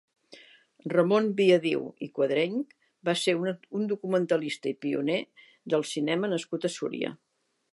Ramon 0.91 1.27
Biadiu 1.39 1.83
i 2.05 2.07
Cuadrench 2.15 2.73
va 3.09 3.15
ser 3.25 3.35
un 3.81 3.85
documentalista 3.93 4.73
i 4.73 4.77
pioner 4.87 5.19
del 5.75 5.89
cinema 5.91 6.33
nascut 6.33 6.67
a 6.67 6.73
Súria. 6.79 7.17